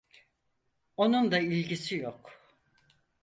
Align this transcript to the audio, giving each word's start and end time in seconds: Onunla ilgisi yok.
Onunla 0.97 1.39
ilgisi 1.39 1.95
yok. 1.97 2.39